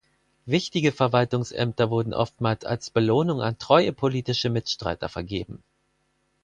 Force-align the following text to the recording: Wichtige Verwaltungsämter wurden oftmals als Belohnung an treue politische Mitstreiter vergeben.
Wichtige 0.47 0.91
Verwaltungsämter 0.91 1.91
wurden 1.91 2.15
oftmals 2.15 2.65
als 2.65 2.89
Belohnung 2.89 3.39
an 3.39 3.59
treue 3.59 3.93
politische 3.93 4.49
Mitstreiter 4.49 5.09
vergeben. 5.09 5.61